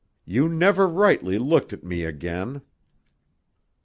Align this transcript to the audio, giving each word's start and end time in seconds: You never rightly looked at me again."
You 0.25 0.49
never 0.49 0.87
rightly 0.87 1.37
looked 1.37 1.73
at 1.73 1.83
me 1.83 2.05
again." 2.05 2.63